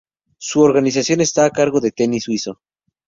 [0.39, 2.59] Su organización está a cargo de Tenis Suizo.